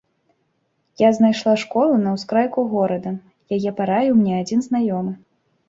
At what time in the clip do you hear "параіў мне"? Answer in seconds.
3.83-4.35